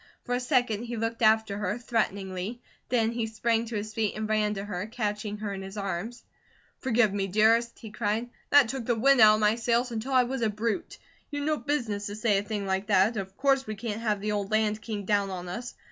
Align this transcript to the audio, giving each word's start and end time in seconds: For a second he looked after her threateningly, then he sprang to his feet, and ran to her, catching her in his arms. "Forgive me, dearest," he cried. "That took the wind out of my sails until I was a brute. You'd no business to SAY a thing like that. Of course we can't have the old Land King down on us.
For 0.23 0.33
a 0.33 0.39
second 0.39 0.85
he 0.85 0.97
looked 0.97 1.21
after 1.21 1.59
her 1.59 1.77
threateningly, 1.77 2.59
then 2.89 3.11
he 3.11 3.27
sprang 3.27 3.65
to 3.67 3.75
his 3.75 3.93
feet, 3.93 4.15
and 4.15 4.27
ran 4.27 4.55
to 4.55 4.65
her, 4.65 4.87
catching 4.87 5.37
her 5.37 5.53
in 5.53 5.61
his 5.61 5.77
arms. 5.77 6.23
"Forgive 6.79 7.13
me, 7.13 7.27
dearest," 7.27 7.77
he 7.77 7.91
cried. 7.91 8.31
"That 8.49 8.67
took 8.67 8.87
the 8.87 8.95
wind 8.95 9.21
out 9.21 9.35
of 9.35 9.41
my 9.41 9.53
sails 9.53 9.91
until 9.91 10.13
I 10.13 10.23
was 10.23 10.41
a 10.41 10.49
brute. 10.49 10.97
You'd 11.29 11.45
no 11.45 11.57
business 11.57 12.07
to 12.07 12.15
SAY 12.15 12.39
a 12.39 12.43
thing 12.43 12.65
like 12.65 12.87
that. 12.87 13.15
Of 13.15 13.37
course 13.37 13.67
we 13.67 13.75
can't 13.75 14.01
have 14.01 14.21
the 14.21 14.31
old 14.31 14.49
Land 14.49 14.81
King 14.81 15.05
down 15.05 15.29
on 15.29 15.47
us. 15.47 15.75